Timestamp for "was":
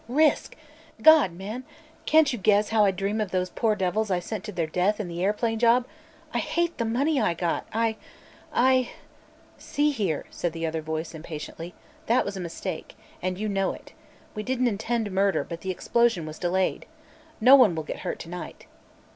12.25-12.35, 16.25-16.39